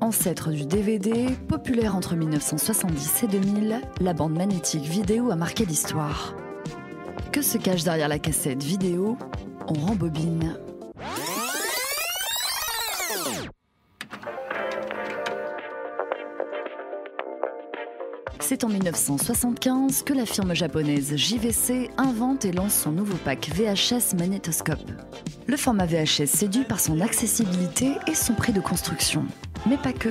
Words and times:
Ancêtre 0.00 0.50
du 0.50 0.66
DVD, 0.66 1.28
populaire 1.48 1.96
entre 1.96 2.14
1970 2.14 3.22
et 3.22 3.26
2000, 3.26 3.80
la 4.00 4.12
bande 4.12 4.36
magnétique 4.36 4.84
vidéo 4.84 5.30
a 5.30 5.36
marqué 5.36 5.64
l'histoire. 5.64 6.34
Que 7.32 7.40
se 7.40 7.56
cache 7.58 7.84
derrière 7.84 8.08
la 8.08 8.18
cassette 8.18 8.62
vidéo? 8.62 9.16
On 9.66 9.72
rembobine. 9.72 10.58
C'est 18.46 18.62
en 18.62 18.68
1975 18.68 20.02
que 20.02 20.12
la 20.12 20.26
firme 20.26 20.54
japonaise 20.54 21.16
JVC 21.16 21.88
invente 21.96 22.44
et 22.44 22.52
lance 22.52 22.74
son 22.74 22.92
nouveau 22.92 23.16
pack 23.24 23.48
VHS 23.54 24.14
magnétoscope. 24.18 24.90
Le 25.46 25.56
format 25.56 25.86
VHS 25.86 26.26
séduit 26.26 26.64
par 26.64 26.78
son 26.78 27.00
accessibilité 27.00 27.92
et 28.06 28.14
son 28.14 28.34
prix 28.34 28.52
de 28.52 28.60
construction. 28.60 29.24
Mais 29.66 29.78
pas 29.78 29.94
que. 29.94 30.10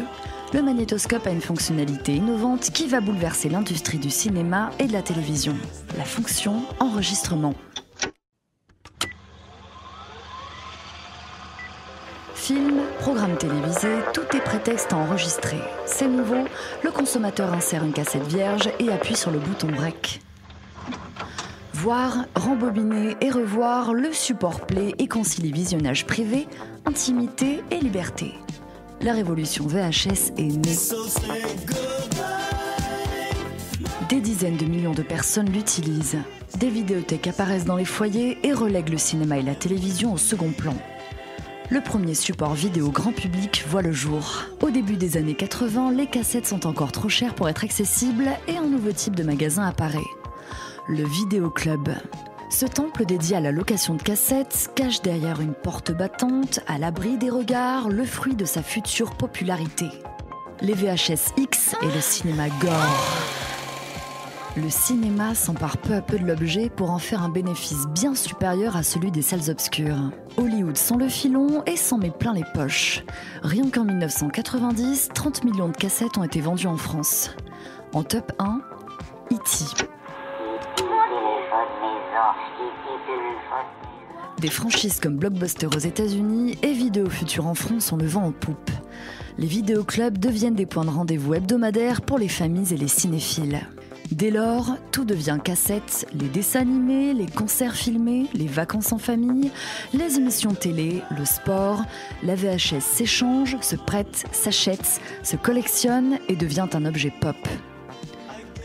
Le 0.52 0.64
magnétoscope 0.64 1.28
a 1.28 1.30
une 1.30 1.42
fonctionnalité 1.42 2.16
innovante 2.16 2.72
qui 2.72 2.88
va 2.88 3.02
bouleverser 3.02 3.50
l'industrie 3.50 4.00
du 4.00 4.10
cinéma 4.10 4.72
et 4.80 4.88
de 4.88 4.94
la 4.94 5.04
télévision. 5.04 5.56
La 5.96 6.04
fonction 6.04 6.64
enregistrement. 6.80 7.54
Film, 12.44 12.82
programme 13.00 13.38
télévisé, 13.38 13.88
tout 14.14 14.36
est 14.36 14.42
prétexte 14.42 14.92
à 14.92 14.98
enregistrer. 14.98 15.60
C'est 15.86 16.10
nouveau, 16.10 16.44
le 16.84 16.92
consommateur 16.92 17.54
insère 17.54 17.86
une 17.86 17.94
cassette 17.94 18.28
vierge 18.28 18.70
et 18.80 18.92
appuie 18.92 19.16
sur 19.16 19.32
le 19.32 19.40
bouton 19.40 19.68
break. 19.68 20.20
Voir, 21.74 22.26
rembobiner 22.36 23.16
et 23.22 23.30
revoir, 23.30 23.94
le 23.94 24.12
support 24.12 24.60
play 24.66 24.94
et 25.00 25.08
concilie 25.08 25.54
visionnage 25.54 26.06
privé, 26.06 26.50
intimité 26.86 27.64
et 27.72 27.80
liberté. 27.80 28.34
La 29.00 29.14
révolution 29.14 29.66
VHS 29.66 30.34
est 30.38 30.52
née. 30.52 30.78
Des 34.10 34.20
dizaines 34.20 34.58
de 34.58 34.66
millions 34.66 34.92
de 34.92 35.02
personnes 35.02 35.50
l'utilisent. 35.50 36.18
Des 36.58 36.70
vidéothèques 36.70 37.28
apparaissent 37.28 37.64
dans 37.64 37.78
les 37.78 37.86
foyers 37.86 38.38
et 38.44 38.52
relèguent 38.52 38.90
le 38.90 38.98
cinéma 38.98 39.38
et 39.38 39.44
la 39.44 39.56
télévision 39.56 40.12
au 40.12 40.18
second 40.18 40.52
plan 40.52 40.76
le 41.74 41.82
premier 41.82 42.14
support 42.14 42.54
vidéo 42.54 42.92
grand 42.92 43.12
public 43.12 43.66
voit 43.68 43.82
le 43.82 43.92
jour. 43.92 44.44
Au 44.62 44.70
début 44.70 44.96
des 44.96 45.18
années 45.18 45.34
80, 45.34 45.92
les 45.94 46.06
cassettes 46.06 46.46
sont 46.46 46.68
encore 46.68 46.92
trop 46.92 47.10
chères 47.10 47.34
pour 47.34 47.50
être 47.50 47.64
accessibles 47.64 48.30
et 48.48 48.58
un 48.58 48.68
nouveau 48.68 48.92
type 48.92 49.16
de 49.16 49.24
magasin 49.24 49.64
apparaît. 49.64 49.98
Le 50.88 51.04
Vidéo 51.04 51.50
Club. 51.50 51.90
Ce 52.52 52.68
temple 52.68 53.06
dédié 53.06 53.38
à 53.38 53.40
la 53.40 53.52
location 53.52 53.96
de 53.96 54.04
cassettes 54.04 54.70
cache 54.76 55.02
derrière 55.02 55.42
une 55.42 55.56
porte 55.56 55.92
battante, 55.92 56.60
à 56.68 56.78
l'abri 56.78 57.18
des 57.18 57.32
regards, 57.32 57.90
le 57.90 58.06
fruit 58.06 58.36
de 58.36 58.46
sa 58.46 58.62
future 58.62 59.16
popularité. 59.16 59.88
Les 60.62 60.74
VHS 60.74 61.34
X 61.38 61.76
et 61.82 61.88
le 61.88 62.02
cinéma 62.02 62.50
gore 62.62 63.43
le 64.56 64.70
cinéma 64.70 65.34
s'empare 65.34 65.78
peu 65.78 65.94
à 65.96 66.02
peu 66.02 66.20
de 66.20 66.26
l'objet 66.26 66.70
pour 66.70 66.92
en 66.92 67.00
faire 67.00 67.24
un 67.24 67.30
bénéfice 67.30 67.88
bien 67.88 68.14
supérieur 68.14 68.76
à 68.76 68.84
celui 68.84 69.12
des 69.12 69.24
salles 69.24 69.50
obscures. 69.50 70.12
Hollywood 70.38 70.78
sent 70.78 70.98
le 71.00 71.10
filon 71.10 71.64
et 71.66 71.76
s'en 71.76 71.98
met 71.98 72.12
plein 72.12 72.34
les 72.34 72.44
poches. 72.54 73.04
Rien 73.42 73.70
qu'en 73.70 73.84
1990, 73.84 75.10
30 75.14 75.44
millions 75.44 75.70
de 75.70 75.78
cassettes 75.78 76.18
ont 76.18 76.24
été 76.24 76.40
vendues 76.40 76.68
en 76.68 76.78
France. 76.78 77.36
En 77.94 78.04
top 78.04 78.32
1, 78.40 78.62
E.T. 79.32 79.86
Des 84.40 84.50
franchises 84.50 85.00
comme 85.00 85.18
Blockbuster 85.18 85.68
aux 85.68 85.80
États-Unis 85.80 86.58
et 86.62 86.74
Vidéo 86.74 87.10
Future 87.10 87.48
en 87.48 87.56
France 87.56 87.92
ont 87.92 87.98
le 87.98 88.06
vent 88.06 88.26
en 88.26 88.32
poupe. 88.32 88.72
Les 89.38 89.48
vidéoclubs 89.48 90.18
deviennent 90.18 90.54
des 90.54 90.66
points 90.66 90.86
de 90.86 90.90
rendez-vous 90.90 91.34
hebdomadaires 91.34 92.02
pour 92.02 92.20
les 92.20 92.28
familles 92.28 92.74
et 92.74 92.78
les 92.78 92.88
cinéphiles. 92.88 93.62
Dès 94.12 94.32
lors, 94.32 94.78
tout 94.92 95.06
devient 95.06 95.40
cassette, 95.44 96.06
les 96.14 96.28
dessins 96.28 96.62
animés, 96.62 97.14
les 97.14 97.26
concerts 97.26 97.76
filmés, 97.76 98.28
les 98.34 98.48
vacances 98.48 98.92
en 98.92 98.98
famille, 98.98 99.52
les 99.94 100.18
émissions 100.18 100.54
télé, 100.54 101.02
le 101.18 101.26
sport, 101.26 101.84
la 102.22 102.36
VHS 102.36 102.82
s'échange, 102.82 103.58
se 103.62 103.76
prête, 103.76 104.26
s'achète, 104.32 105.02
se 105.24 105.36
collectionne 105.36 106.20
et 106.28 106.36
devient 106.36 106.68
un 106.74 106.86
objet 106.86 107.14
pop. 107.22 107.38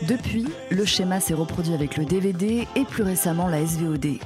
Depuis, 0.07 0.45
le 0.69 0.85
schéma 0.85 1.19
s'est 1.19 1.33
reproduit 1.33 1.73
avec 1.73 1.97
le 1.97 2.05
DVD 2.05 2.67
et 2.75 2.85
plus 2.85 3.03
récemment 3.03 3.47
la 3.47 3.65
SVOD. 3.65 4.19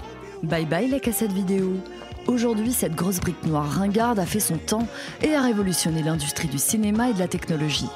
Bye 0.44 0.66
bye 0.66 0.88
les 0.88 1.00
cassettes 1.00 1.32
vidéo. 1.32 1.74
Aujourd'hui, 2.28 2.72
cette 2.72 2.96
grosse 2.96 3.20
brique 3.20 3.44
noire 3.46 3.70
ringarde 3.70 4.20
a 4.20 4.26
fait 4.26 4.40
son 4.40 4.58
temps 4.58 4.88
et 5.22 5.36
a 5.36 5.42
révolutionné 5.42 6.04
l'industrie 6.04 6.48
du 6.48 6.58
cinéma 6.58 7.10
et 7.10 7.14
de 7.14 7.20
la 7.20 7.28
technologie. 7.28 7.90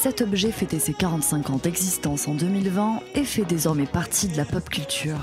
Cet 0.00 0.20
objet 0.20 0.52
fêtait 0.52 0.78
ses 0.78 0.94
45 0.94 1.50
ans 1.50 1.60
d'existence 1.60 2.28
en 2.28 2.34
2020 2.34 3.00
et 3.16 3.24
fait 3.24 3.44
désormais 3.44 3.84
partie 3.84 4.28
de 4.28 4.36
la 4.36 4.44
pop 4.44 4.70
culture. 4.70 5.18